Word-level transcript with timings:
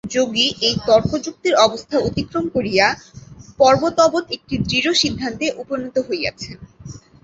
যোগী 0.11 0.47
এই 0.67 0.75
তর্কযুক্তির 0.87 1.55
অবস্থা 1.65 1.95
অতিক্রম 1.99 2.45
করিয়া 2.55 2.87
পর্বতবৎ 3.59 4.25
একটি 4.31 4.55
দৃঢ় 4.63 4.91
সিদ্ধান্তে 5.01 5.45
উপনীত 5.61 5.95
হইয়াছেন। 6.07 6.57